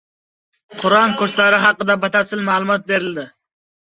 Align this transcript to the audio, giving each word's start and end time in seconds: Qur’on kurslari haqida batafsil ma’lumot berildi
Qur’on 0.83 1.11
kurslari 1.19 1.59
haqida 1.65 1.97
batafsil 2.05 2.43
ma’lumot 2.47 2.87
berildi 2.93 3.27